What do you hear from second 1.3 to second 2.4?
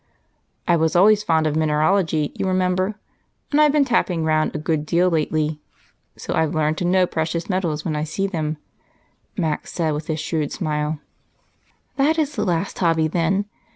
of mineralogy